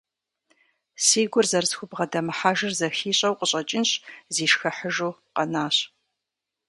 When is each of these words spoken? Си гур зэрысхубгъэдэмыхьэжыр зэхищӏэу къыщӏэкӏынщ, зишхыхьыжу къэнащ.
Си 1.05 1.21
гур 1.31 1.45
зэрысхубгъэдэмыхьэжыр 1.51 2.73
зэхищӏэу 2.79 3.37
къыщӏэкӏынщ, 3.39 3.91
зишхыхьыжу 4.35 5.13
къэнащ. 5.35 5.75